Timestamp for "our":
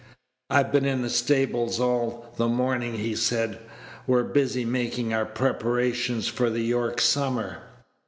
5.13-5.27